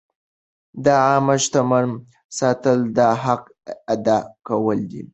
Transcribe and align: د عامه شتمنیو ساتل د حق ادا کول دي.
د 0.83 0.85
عامه 1.05 1.35
شتمنیو 1.43 2.03
ساتل 2.39 2.77
د 2.97 2.99
حق 3.23 3.43
ادا 3.93 4.17
کول 4.47 4.79
دي. 4.91 5.01